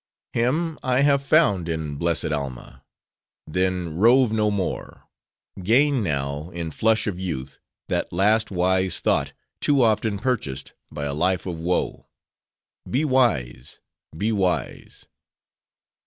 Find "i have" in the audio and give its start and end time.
0.81-1.21